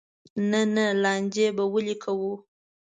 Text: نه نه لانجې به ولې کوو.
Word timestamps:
نه 0.49 0.61
نه 0.75 0.85
لانجې 1.03 1.47
به 1.55 1.63
ولې 1.73 1.95
کوو. 2.03 2.33